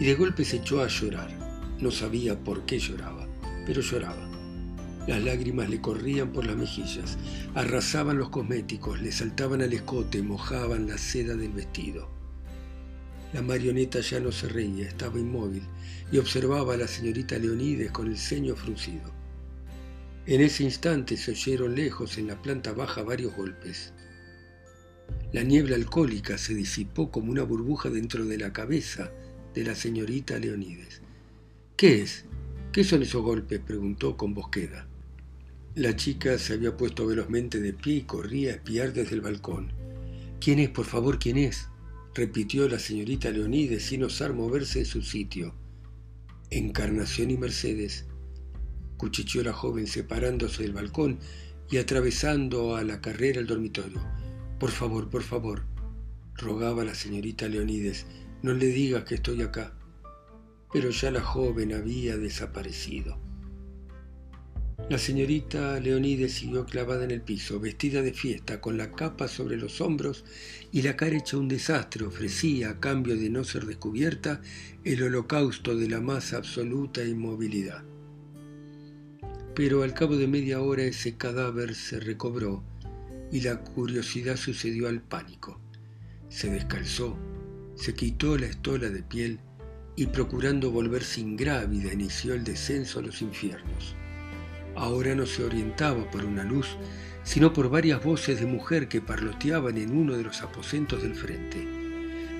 y 0.00 0.06
de 0.06 0.14
golpe 0.14 0.44
se 0.44 0.56
echó 0.56 0.82
a 0.82 0.88
llorar. 0.88 1.30
No 1.80 1.90
sabía 1.90 2.38
por 2.38 2.64
qué 2.66 2.78
lloraba, 2.78 3.26
pero 3.66 3.80
lloraba. 3.80 4.28
Las 5.06 5.22
lágrimas 5.22 5.70
le 5.70 5.80
corrían 5.80 6.32
por 6.32 6.46
las 6.46 6.56
mejillas, 6.56 7.16
arrasaban 7.54 8.18
los 8.18 8.28
cosméticos, 8.28 9.00
le 9.00 9.10
saltaban 9.10 9.62
al 9.62 9.72
escote, 9.72 10.22
mojaban 10.22 10.86
la 10.86 10.98
seda 10.98 11.34
del 11.34 11.52
vestido. 11.52 12.10
La 13.32 13.42
marioneta 13.42 14.00
ya 14.00 14.20
no 14.20 14.32
se 14.32 14.48
reía, 14.48 14.86
estaba 14.86 15.18
inmóvil 15.18 15.62
y 16.12 16.18
observaba 16.18 16.74
a 16.74 16.76
la 16.78 16.88
señorita 16.88 17.38
Leonides 17.38 17.90
con 17.90 18.08
el 18.08 18.18
ceño 18.18 18.54
fruncido. 18.54 19.12
En 20.26 20.42
ese 20.42 20.64
instante 20.64 21.16
se 21.16 21.30
oyeron 21.30 21.74
lejos 21.74 22.18
en 22.18 22.26
la 22.26 22.40
planta 22.40 22.72
baja 22.72 23.02
varios 23.02 23.34
golpes. 23.34 23.94
La 25.32 25.42
niebla 25.42 25.76
alcohólica 25.76 26.38
se 26.38 26.54
disipó 26.54 27.10
como 27.10 27.30
una 27.30 27.42
burbuja 27.42 27.90
dentro 27.90 28.24
de 28.24 28.38
la 28.38 28.52
cabeza 28.52 29.12
de 29.54 29.64
la 29.64 29.74
señorita 29.74 30.38
Leonides. 30.38 31.02
¿Qué 31.76 32.02
es? 32.02 32.24
¿Qué 32.72 32.82
son 32.84 33.02
esos 33.02 33.22
golpes? 33.22 33.60
preguntó 33.60 34.16
con 34.16 34.34
bosqueda. 34.34 34.88
La 35.74 35.94
chica 35.96 36.38
se 36.38 36.54
había 36.54 36.76
puesto 36.76 37.06
velozmente 37.06 37.60
de 37.60 37.72
pie 37.72 37.96
y 37.96 38.02
corría 38.02 38.52
a 38.52 38.54
espiar 38.56 38.92
desde 38.92 39.14
el 39.14 39.20
balcón. 39.20 39.72
¿Quién 40.40 40.58
es, 40.58 40.70
por 40.70 40.86
favor, 40.86 41.18
quién 41.18 41.36
es? 41.36 41.68
repitió 42.14 42.68
la 42.68 42.78
señorita 42.78 43.30
Leonides 43.30 43.84
sin 43.84 44.02
osar 44.02 44.32
moverse 44.32 44.80
de 44.80 44.84
su 44.84 45.02
sitio. 45.02 45.54
Encarnación 46.50 47.30
y 47.30 47.36
Mercedes, 47.36 48.06
cuchicheó 48.96 49.42
la 49.42 49.52
joven 49.52 49.86
separándose 49.86 50.62
del 50.62 50.72
balcón 50.72 51.18
y 51.70 51.76
atravesando 51.76 52.76
a 52.76 52.82
la 52.82 53.00
carrera 53.00 53.40
el 53.40 53.46
dormitorio. 53.46 54.00
Por 54.58 54.70
favor, 54.70 55.08
por 55.08 55.22
favor, 55.22 55.62
rogaba 56.34 56.84
la 56.84 56.94
señorita 56.94 57.46
Leonides, 57.48 58.06
no 58.42 58.52
le 58.52 58.66
digas 58.66 59.04
que 59.04 59.14
estoy 59.14 59.42
acá. 59.42 59.72
Pero 60.72 60.90
ya 60.90 61.10
la 61.10 61.20
joven 61.22 61.72
había 61.72 62.16
desaparecido. 62.16 63.18
La 64.90 64.98
señorita 64.98 65.78
Leonide 65.80 66.28
siguió 66.28 66.64
clavada 66.64 67.04
en 67.04 67.10
el 67.10 67.20
piso, 67.20 67.60
vestida 67.60 68.00
de 68.02 68.12
fiesta, 68.12 68.60
con 68.60 68.78
la 68.78 68.92
capa 68.92 69.28
sobre 69.28 69.56
los 69.58 69.80
hombros 69.80 70.24
y 70.72 70.82
la 70.82 70.96
cara 70.96 71.16
hecha 71.16 71.36
un 71.36 71.46
desastre, 71.46 72.06
ofrecía, 72.06 72.70
a 72.70 72.80
cambio 72.80 73.16
de 73.16 73.28
no 73.28 73.44
ser 73.44 73.66
descubierta, 73.66 74.40
el 74.84 75.02
holocausto 75.02 75.76
de 75.76 75.88
la 75.88 76.00
más 76.00 76.32
absoluta 76.32 77.04
inmovilidad. 77.04 77.84
pero 79.54 79.82
al 79.82 79.92
cabo 79.92 80.16
de 80.16 80.28
media 80.28 80.62
hora 80.62 80.84
ese 80.84 81.16
cadáver 81.16 81.74
se 81.74 81.98
recobró 81.98 82.62
y 83.30 83.40
la 83.40 83.60
curiosidad 83.60 84.36
sucedió 84.36 84.88
al 84.88 85.00
pánico. 85.00 85.60
Se 86.28 86.50
descalzó, 86.50 87.16
se 87.76 87.94
quitó 87.94 88.36
la 88.36 88.46
estola 88.46 88.88
de 88.90 89.02
piel 89.02 89.40
y 89.96 90.06
procurando 90.06 90.70
volverse 90.70 91.20
ingrávida 91.20 91.92
inició 91.92 92.34
el 92.34 92.44
descenso 92.44 93.00
a 93.00 93.02
los 93.02 93.20
infiernos. 93.22 93.96
Ahora 94.76 95.14
no 95.14 95.26
se 95.26 95.44
orientaba 95.44 96.08
por 96.10 96.24
una 96.24 96.44
luz, 96.44 96.76
sino 97.24 97.52
por 97.52 97.68
varias 97.68 98.02
voces 98.02 98.40
de 98.40 98.46
mujer 98.46 98.88
que 98.88 99.00
parloteaban 99.00 99.76
en 99.76 99.96
uno 99.96 100.16
de 100.16 100.22
los 100.22 100.40
aposentos 100.42 101.02
del 101.02 101.14
frente. 101.14 101.66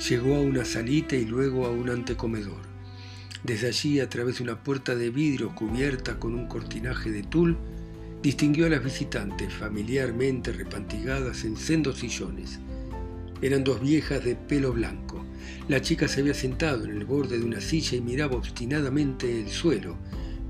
Llegó 0.08 0.36
a 0.36 0.40
una 0.40 0.64
salita 0.64 1.16
y 1.16 1.24
luego 1.24 1.66
a 1.66 1.70
un 1.70 1.90
antecomedor. 1.90 2.62
Desde 3.42 3.68
allí, 3.68 4.00
a 4.00 4.08
través 4.08 4.38
de 4.38 4.44
una 4.44 4.62
puerta 4.62 4.94
de 4.94 5.10
vidrio 5.10 5.54
cubierta 5.54 6.18
con 6.18 6.34
un 6.34 6.46
cortinaje 6.46 7.10
de 7.10 7.22
tul, 7.22 7.58
distinguió 8.22 8.66
a 8.66 8.70
las 8.70 8.82
visitantes 8.82 9.52
familiarmente 9.52 10.52
repantigadas 10.52 11.44
en 11.44 11.56
sendos 11.56 11.98
sillones. 11.98 12.58
Eran 13.40 13.62
dos 13.62 13.80
viejas 13.80 14.24
de 14.24 14.34
pelo 14.34 14.72
blanco. 14.72 15.24
La 15.68 15.80
chica 15.80 16.08
se 16.08 16.20
había 16.20 16.34
sentado 16.34 16.84
en 16.84 16.90
el 16.90 17.04
borde 17.04 17.38
de 17.38 17.44
una 17.44 17.60
silla 17.60 17.96
y 17.96 18.00
miraba 18.00 18.36
obstinadamente 18.36 19.40
el 19.40 19.48
suelo, 19.48 19.96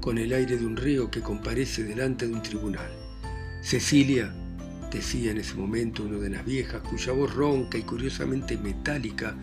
con 0.01 0.17
el 0.17 0.33
aire 0.33 0.57
de 0.57 0.65
un 0.65 0.77
reo 0.77 1.11
que 1.11 1.21
comparece 1.21 1.85
delante 1.85 2.27
de 2.27 2.33
un 2.33 2.43
tribunal. 2.43 2.91
Cecilia, 3.63 4.33
decía 4.91 5.33
en 5.33 5.39
ese 5.39 5.55
momento 5.55 6.05
una 6.05 6.19
de 6.19 6.31
las 6.31 6.47
viejas, 6.47 6.81
cuya 6.81 7.13
voz 7.13 7.35
ronca 7.35 7.77
y 7.77 7.83
curiosamente 7.83 8.57
metálica 8.57 9.37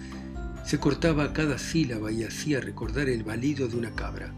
se 0.65 0.79
cortaba 0.79 1.25
a 1.25 1.33
cada 1.33 1.59
sílaba 1.59 2.11
y 2.11 2.23
hacía 2.23 2.59
recordar 2.59 3.07
el 3.07 3.23
balido 3.23 3.67
de 3.67 3.77
una 3.77 3.91
cabra. 3.91 4.33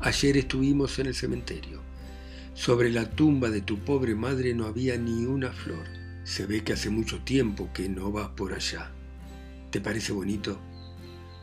Ayer 0.00 0.38
estuvimos 0.38 0.98
en 0.98 1.08
el 1.08 1.14
cementerio. 1.14 1.91
Sobre 2.54 2.90
la 2.90 3.08
tumba 3.08 3.48
de 3.48 3.62
tu 3.62 3.78
pobre 3.78 4.14
madre 4.14 4.54
no 4.54 4.66
había 4.66 4.98
ni 4.98 5.24
una 5.24 5.52
flor. 5.52 5.84
Se 6.24 6.46
ve 6.46 6.62
que 6.62 6.74
hace 6.74 6.90
mucho 6.90 7.20
tiempo 7.20 7.70
que 7.72 7.88
no 7.88 8.12
vas 8.12 8.28
por 8.30 8.52
allá. 8.52 8.92
¿Te 9.70 9.80
parece 9.80 10.12
bonito? 10.12 10.60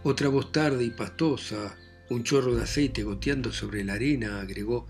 Otra 0.03 0.29
voz 0.29 0.51
tarde 0.51 0.85
y 0.85 0.91
pastosa, 0.91 1.75
un 2.09 2.23
chorro 2.23 2.55
de 2.55 2.63
aceite 2.63 3.03
goteando 3.03 3.51
sobre 3.51 3.83
la 3.83 3.93
arena, 3.93 4.39
agregó, 4.39 4.87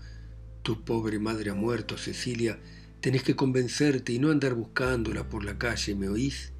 Tu 0.62 0.84
pobre 0.84 1.18
madre 1.18 1.50
ha 1.50 1.54
muerto, 1.54 1.96
Cecilia. 1.96 2.58
Tenés 3.00 3.22
que 3.22 3.34
convencerte 3.34 4.12
y 4.12 4.18
no 4.18 4.30
andar 4.30 4.52
buscándola 4.54 5.28
por 5.28 5.42
la 5.42 5.56
calle, 5.58 5.94
¿me 5.94 6.10
oís? 6.10 6.52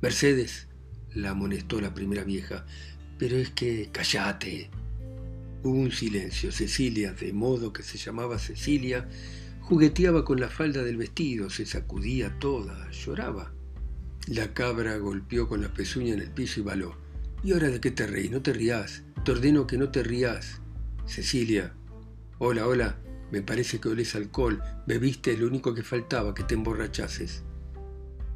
Mercedes, 0.00 0.66
la 1.12 1.30
amonestó 1.30 1.80
la 1.80 1.92
primera 1.92 2.24
vieja. 2.24 2.64
Pero 3.18 3.36
es 3.36 3.50
que 3.50 3.90
callate. 3.92 4.70
Hubo 5.62 5.78
un 5.78 5.90
silencio. 5.90 6.52
Cecilia, 6.52 7.12
de 7.12 7.32
modo 7.32 7.72
que 7.72 7.82
se 7.82 7.98
llamaba 7.98 8.38
Cecilia, 8.38 9.08
jugueteaba 9.60 10.24
con 10.24 10.40
la 10.40 10.48
falda 10.48 10.84
del 10.84 10.96
vestido, 10.96 11.50
se 11.50 11.66
sacudía 11.66 12.38
toda, 12.38 12.90
lloraba. 12.90 13.52
La 14.28 14.54
cabra 14.54 14.96
golpeó 14.98 15.48
con 15.48 15.62
la 15.62 15.72
pezuña 15.72 16.14
en 16.14 16.20
el 16.20 16.30
piso 16.30 16.60
y 16.60 16.62
baló. 16.62 16.96
¿Y 17.42 17.52
ahora 17.52 17.68
de 17.68 17.80
qué 17.80 17.90
te 17.90 18.06
reí? 18.06 18.28
No 18.28 18.42
te 18.42 18.52
rías. 18.52 19.02
Te 19.24 19.32
ordeno 19.32 19.66
que 19.66 19.78
no 19.78 19.90
te 19.90 20.02
rías. 20.02 20.60
Cecilia. 21.06 21.72
Hola, 22.38 22.66
hola. 22.66 22.98
Me 23.32 23.42
parece 23.42 23.80
que 23.80 23.88
olés 23.88 24.14
alcohol. 24.14 24.62
Bebiste 24.86 25.36
lo 25.36 25.46
único 25.46 25.74
que 25.74 25.82
faltaba, 25.82 26.34
que 26.34 26.44
te 26.44 26.54
emborrachases. 26.54 27.42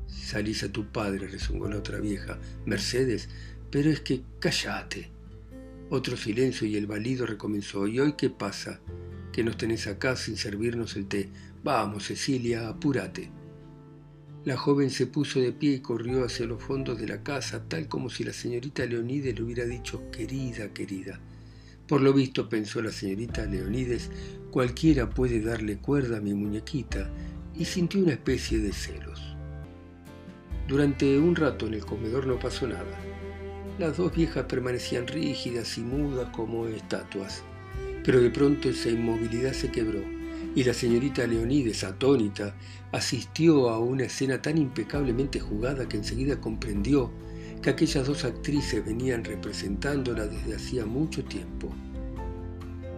Salís 0.06 0.62
a 0.64 0.72
tu 0.72 0.90
padre, 0.90 1.28
rezongó 1.28 1.68
la 1.68 1.78
otra 1.78 2.00
vieja. 2.00 2.38
Mercedes, 2.66 3.28
pero 3.70 3.90
es 3.90 4.00
que 4.00 4.22
cállate. 4.40 5.11
Otro 5.94 6.16
silencio 6.16 6.66
y 6.66 6.76
el 6.76 6.86
balido 6.86 7.26
recomenzó. 7.26 7.86
¿Y 7.86 8.00
hoy 8.00 8.14
qué 8.14 8.30
pasa? 8.30 8.80
Que 9.30 9.44
nos 9.44 9.58
tenés 9.58 9.86
acá 9.86 10.16
sin 10.16 10.38
servirnos 10.38 10.96
el 10.96 11.06
té. 11.06 11.28
Vamos, 11.62 12.06
Cecilia, 12.06 12.66
apúrate. 12.66 13.28
La 14.46 14.56
joven 14.56 14.88
se 14.88 15.06
puso 15.06 15.38
de 15.38 15.52
pie 15.52 15.72
y 15.72 15.80
corrió 15.80 16.24
hacia 16.24 16.46
los 16.46 16.62
fondos 16.62 16.98
de 16.98 17.06
la 17.06 17.22
casa, 17.22 17.68
tal 17.68 17.88
como 17.88 18.08
si 18.08 18.24
la 18.24 18.32
señorita 18.32 18.86
Leonides 18.86 19.34
le 19.34 19.42
hubiera 19.42 19.66
dicho 19.66 20.10
querida, 20.10 20.72
querida. 20.72 21.20
Por 21.86 22.00
lo 22.00 22.14
visto, 22.14 22.48
pensó 22.48 22.80
la 22.80 22.90
señorita 22.90 23.44
Leonides, 23.44 24.10
cualquiera 24.50 25.10
puede 25.10 25.42
darle 25.42 25.76
cuerda 25.76 26.16
a 26.16 26.22
mi 26.22 26.32
muñequita, 26.32 27.10
y 27.54 27.66
sintió 27.66 28.00
una 28.00 28.12
especie 28.12 28.60
de 28.60 28.72
celos. 28.72 29.20
Durante 30.66 31.18
un 31.18 31.36
rato 31.36 31.66
en 31.66 31.74
el 31.74 31.84
comedor 31.84 32.26
no 32.26 32.38
pasó 32.38 32.66
nada. 32.66 33.11
Las 33.82 33.96
dos 33.96 34.14
viejas 34.14 34.44
permanecían 34.44 35.08
rígidas 35.08 35.76
y 35.76 35.80
mudas 35.80 36.28
como 36.28 36.68
estatuas, 36.68 37.42
pero 38.04 38.20
de 38.20 38.30
pronto 38.30 38.68
esa 38.68 38.90
inmovilidad 38.90 39.52
se 39.52 39.72
quebró 39.72 39.98
y 40.54 40.62
la 40.62 40.72
señorita 40.72 41.26
Leonides, 41.26 41.82
atónita, 41.82 42.54
asistió 42.92 43.70
a 43.70 43.80
una 43.80 44.04
escena 44.04 44.40
tan 44.40 44.56
impecablemente 44.56 45.40
jugada 45.40 45.88
que 45.88 45.96
enseguida 45.96 46.40
comprendió 46.40 47.10
que 47.60 47.70
aquellas 47.70 48.06
dos 48.06 48.24
actrices 48.24 48.86
venían 48.86 49.24
representándola 49.24 50.28
desde 50.28 50.54
hacía 50.54 50.86
mucho 50.86 51.24
tiempo. 51.24 51.68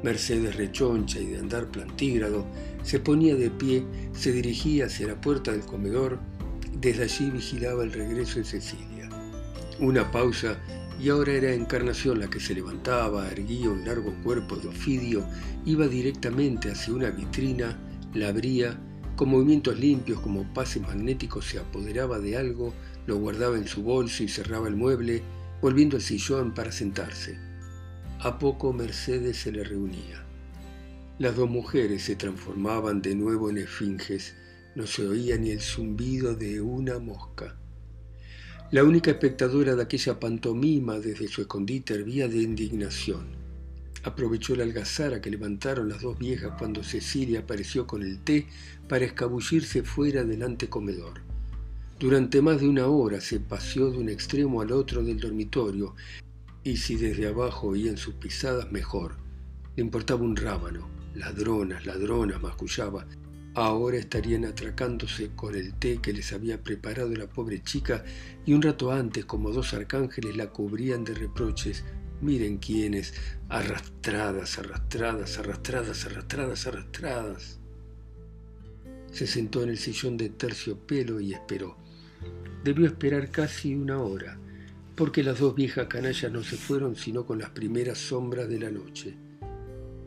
Mercedes 0.03 0.55
rechoncha 0.55 1.19
y 1.19 1.29
de 1.29 1.39
andar 1.39 1.69
plantígrado, 1.69 2.45
se 2.83 3.01
ponía 3.01 3.37
de 3.37 3.49
pie, 3.49 3.87
se 4.13 4.33
dirigía 4.33 4.85
hacia 4.85 5.07
la 5.07 5.19
puerta 5.19 5.51
del 5.51 5.63
comedor 5.63 6.19
desde 6.79 7.05
allí 7.05 7.31
vigilaba 7.31 7.85
el 7.85 7.93
regreso 7.95 8.39
de 8.39 8.45
Cecilia. 8.45 8.94
Una 9.85 10.11
pausa 10.11 10.57
y 10.99 11.11
ahora 11.11 11.33
era 11.33 11.53
Encarnación 11.53 12.19
la 12.19 12.31
que 12.31 12.41
se 12.41 12.55
levantaba, 12.55 13.31
erguía 13.31 13.69
un 13.69 13.85
largo 13.85 14.15
cuerpo 14.23 14.57
de 14.57 14.69
ofidio, 14.69 15.29
iba 15.67 15.87
directamente 15.87 16.71
hacia 16.71 16.95
una 16.95 17.11
vitrina, 17.11 17.79
la 18.15 18.29
abría, 18.29 18.81
con 19.15 19.29
movimientos 19.29 19.79
limpios 19.79 20.21
como 20.21 20.55
pases 20.55 20.81
magnéticos 20.81 21.45
se 21.45 21.59
apoderaba 21.59 22.19
de 22.19 22.39
algo, 22.39 22.73
lo 23.07 23.19
guardaba 23.19 23.59
en 23.59 23.69
su 23.69 23.83
bolso 23.83 24.23
y 24.23 24.29
cerraba 24.29 24.69
el 24.69 24.75
mueble, 24.75 25.23
volviendo 25.61 25.97
al 25.97 26.03
sillón 26.03 26.55
para 26.55 26.73
sentarse. 26.73 27.39
A 28.21 28.39
poco 28.39 28.73
Mercedes 28.73 29.37
se 29.37 29.53
le 29.53 29.65
reunía. 29.65 30.25
Las 31.19 31.37
dos 31.37 31.51
mujeres 31.51 32.05
se 32.05 32.17
transformaban 32.17 33.03
de 33.03 33.15
nuevo 33.17 33.51
en 33.51 33.59
esfinges, 33.59 34.35
no 34.77 34.87
se 34.87 35.07
oía 35.07 35.37
ni 35.37 35.51
el 35.51 35.61
zumbido 35.61 36.35
de 36.35 36.63
una 36.63 36.99
mosca. 36.99 37.59
La 38.71 38.83
única 38.83 39.11
espectadora 39.11 39.77
de 39.77 39.83
aquella 39.83 40.19
pantomima 40.19 40.99
desde 40.99 41.29
su 41.29 41.43
escondite 41.43 41.95
hervía 41.95 42.29
de 42.29 42.43
indignación. 42.43 43.27
Aprovechó 44.03 44.57
la 44.57 44.65
algazara 44.65 45.21
que 45.21 45.31
levantaron 45.31 45.89
las 45.89 46.01
dos 46.01 46.19
viejas 46.19 46.55
cuando 46.59 46.83
Cecilia 46.83 47.41
apareció 47.41 47.87
con 47.87 48.03
el 48.03 48.21
té 48.21 48.47
para 48.89 49.05
escabullirse 49.05 49.83
fuera 49.83 50.25
del 50.25 50.43
antecomedor. 50.43 51.21
Durante 52.01 52.43
más 52.43 52.61
de 52.61 52.69
una 52.69 52.87
hora 52.87 53.21
se 53.21 53.39
paseó 53.39 53.91
de 53.91 53.99
un 53.99 54.09
extremo 54.09 54.61
al 54.61 54.73
otro 54.73 55.05
del 55.05 55.21
dormitorio, 55.21 55.95
y 56.65 56.79
si 56.79 56.97
desde 56.97 57.29
abajo 57.29 57.69
oían 57.69 57.99
sus 57.99 58.15
pisadas, 58.15 58.73
mejor. 58.73 59.17
Le 59.77 59.83
importaba 59.83 60.23
un 60.23 60.37
rábano. 60.37 60.89
Ladronas, 61.15 61.87
ladronas, 61.87 62.43
mascullaba. 62.43 63.07
Ahora 63.55 63.99
estarían 63.99 64.45
atracándose 64.45 65.31
con 65.37 65.55
el 65.55 65.75
té 65.75 65.99
que 66.03 66.13
les 66.13 66.33
había 66.33 66.61
preparado 66.61 67.15
la 67.15 67.29
pobre 67.29 67.63
chica 67.63 68.05
y 68.45 68.53
un 68.53 68.63
rato 68.63 68.91
antes, 68.91 69.25
como 69.27 69.53
dos 69.53 69.75
arcángeles, 69.75 70.37
la 70.37 70.51
cubrían 70.51 71.05
de 71.05 71.15
reproches. 71.15 71.85
Miren 72.21 72.59
quiénes, 72.59 73.15
arrastradas, 73.49 74.59
arrastradas, 74.59 75.39
arrastradas, 75.39 76.05
arrastradas, 76.05 76.67
arrastradas. 76.67 77.61
Se 79.13 79.29
sentó 79.29 79.63
en 79.63 79.69
el 79.69 79.79
sillón 79.79 80.17
de 80.17 80.31
terciopelo 80.31 81.21
y 81.21 81.33
esperó. 81.33 81.77
Debió 82.65 82.87
esperar 82.87 83.31
casi 83.31 83.77
una 83.77 84.01
hora, 84.01 84.37
porque 84.97 85.23
las 85.23 85.39
dos 85.39 85.55
viejas 85.55 85.87
canallas 85.87 86.33
no 86.33 86.43
se 86.43 86.57
fueron 86.57 86.97
sino 86.97 87.25
con 87.25 87.39
las 87.39 87.51
primeras 87.51 87.99
sombras 87.99 88.49
de 88.49 88.59
la 88.59 88.73
noche. 88.73 89.17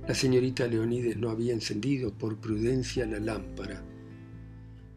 La 0.08 0.16
señorita 0.16 0.66
Leonides 0.68 1.18
no 1.18 1.30
había 1.30 1.52
encendido 1.52 2.14
por 2.14 2.38
prudencia 2.38 3.06
la 3.06 3.20
lámpara. 3.20 3.84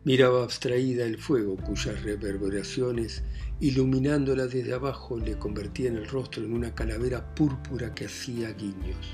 Miraba 0.05 0.45
abstraída 0.45 1.05
el 1.05 1.19
fuego 1.19 1.57
cuyas 1.57 2.01
reverberaciones, 2.05 3.25
iluminándola 3.59 4.47
desde 4.47 4.73
abajo, 4.73 5.19
le 5.19 5.37
convertían 5.37 5.97
el 5.97 6.07
rostro 6.07 6.45
en 6.45 6.53
una 6.53 6.77
calavera 6.77 7.35
púrpura 7.35 7.93
que 7.93 8.05
hacía 8.05 8.53
guiños. 8.53 9.05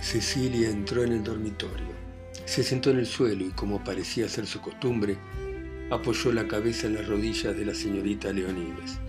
Cecilia 0.00 0.70
entró 0.70 1.04
en 1.04 1.12
el 1.12 1.22
dormitorio. 1.22 1.92
Se 2.46 2.62
sentó 2.62 2.90
en 2.90 3.00
el 3.00 3.06
suelo 3.06 3.44
y, 3.44 3.50
como 3.50 3.84
parecía 3.84 4.26
ser 4.26 4.46
su 4.46 4.62
costumbre, 4.62 5.18
apoyó 5.90 6.32
la 6.32 6.48
cabeza 6.48 6.86
en 6.86 6.94
las 6.94 7.06
rodillas 7.06 7.54
de 7.54 7.66
la 7.66 7.74
señorita 7.74 8.32
Leonides. 8.32 9.00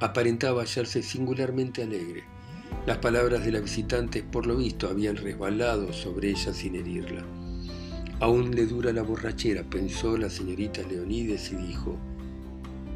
Aparentaba 0.00 0.62
hallarse 0.62 1.04
singularmente 1.04 1.84
alegre 1.84 2.24
las 2.86 2.98
palabras 2.98 3.44
de 3.44 3.52
la 3.52 3.60
visitante, 3.60 4.22
por 4.22 4.46
lo 4.46 4.56
visto, 4.56 4.88
habían 4.88 5.16
resbalado 5.16 5.92
sobre 5.92 6.30
ella 6.30 6.54
sin 6.54 6.74
herirla. 6.74 7.22
Aún 8.20 8.54
le 8.54 8.66
dura 8.66 8.92
la 8.92 9.02
borrachera, 9.02 9.62
pensó 9.62 10.16
la 10.16 10.30
señorita 10.30 10.82
Leonides 10.82 11.52
y 11.52 11.56
dijo, 11.56 11.96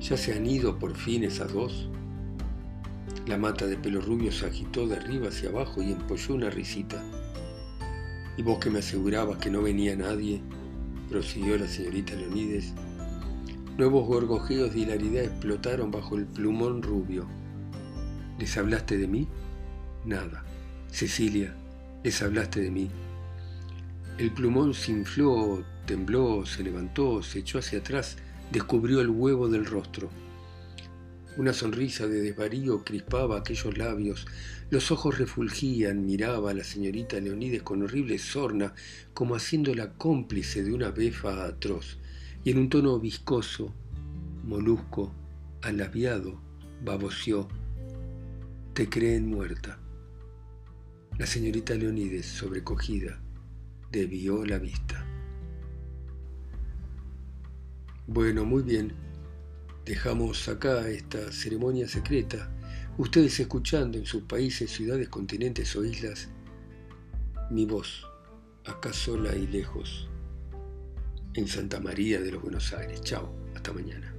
¿ya 0.01 0.17
se 0.17 0.35
han 0.35 0.47
ido 0.47 0.79
por 0.79 0.97
fin 0.97 1.25
esas 1.25 1.53
dos? 1.53 1.89
La 3.27 3.37
mata 3.37 3.67
de 3.67 3.77
pelo 3.77 4.01
rubio 4.01 4.33
se 4.33 4.47
agitó 4.47 4.87
de 4.89 4.97
arriba 4.97 5.29
hacia 5.29 5.51
abajo 5.51 5.83
y 5.83 5.93
empolló 5.93 6.35
una 6.35 6.51
risita. 6.51 7.05
Y 8.37 8.43
vos 8.43 8.59
que 8.59 8.71
me 8.71 8.81
asegurabas 8.81 9.39
que 9.39 9.51
no 9.51 9.63
venía 9.63 9.95
nadie, 9.95 10.41
prosiguió 11.09 11.57
la 11.59 11.69
señorita 11.69 12.15
Leonides, 12.15 12.73
nuevos 13.77 14.07
gorgojeos 14.07 14.73
de 14.73 14.81
hilaridad 14.81 15.25
explotaron 15.25 15.91
bajo 15.91 16.17
el 16.17 16.27
plumón 16.27 16.83
rubio. 16.83 17.27
¿Les 18.39 18.57
hablaste 18.57 18.99
de 18.99 19.07
mí? 19.07 19.29
Nada. 20.05 20.45
Cecilia, 20.91 21.55
les 22.03 22.21
hablaste 22.23 22.61
de 22.61 22.71
mí. 22.71 22.91
El 24.19 24.33
plumón 24.33 24.75
se 24.75 24.93
infló, 24.93 25.65
tembló, 25.87 26.45
se 26.45 26.63
levantó, 26.63 27.23
se 27.23 27.39
echó 27.39 27.59
hacia 27.59 27.79
atrás, 27.79 28.17
descubrió 28.51 29.01
el 29.01 29.09
huevo 29.09 29.49
del 29.49 29.65
rostro. 29.65 30.11
Una 31.37 31.55
sonrisa 31.55 32.07
de 32.07 32.21
desvarío 32.21 32.85
crispaba 32.85 33.39
aquellos 33.39 33.79
labios, 33.79 34.27
los 34.71 34.91
ojos 34.91 35.19
refulgían, 35.19 36.05
miraba 36.05 36.51
a 36.51 36.55
la 36.55 36.65
señorita 36.65 37.21
Leonides 37.21 37.63
con 37.63 37.83
horrible 37.83 38.19
sorna, 38.19 38.75
como 39.15 39.35
haciéndola 39.35 39.95
cómplice 39.95 40.63
de 40.63 40.75
una 40.75 40.91
befa 40.91 41.47
atroz, 41.47 41.99
y 42.45 42.51
en 42.51 42.59
un 42.59 42.69
tono 42.69 42.99
viscoso, 42.99 43.73
molusco, 44.45 45.13
alaviado, 45.63 46.39
baboseó, 46.85 47.49
te 48.75 48.89
creen 48.89 49.31
muerta. 49.31 49.79
La 51.19 51.27
señorita 51.27 51.75
Leonides, 51.75 52.27
sobrecogida, 52.27 53.21
debió 53.91 54.45
la 54.45 54.59
vista. 54.59 55.07
Bueno, 58.07 58.45
muy 58.45 58.63
bien. 58.63 58.93
Dejamos 59.85 60.49
acá 60.49 60.89
esta 60.89 61.31
ceremonia 61.33 61.87
secreta. 61.89 62.51
Ustedes 62.99 63.39
escuchando 63.41 63.99
en 63.99 64.07
sus 64.07 64.23
países, 64.25 64.71
ciudades, 64.71 65.09
continentes 65.09 65.75
o 65.77 65.85
islas 65.85 66.29
mi 67.53 67.67
voz, 67.67 68.07
acá 68.65 68.93
sola 68.95 69.35
y 69.37 69.47
lejos, 69.47 70.09
en 71.35 71.47
Santa 71.47 71.81
María 71.81 72.21
de 72.21 72.33
los 72.33 72.43
Buenos 72.43 72.73
Aires. 72.73 73.03
Chao, 73.03 73.31
hasta 73.55 73.73
mañana. 73.75 74.12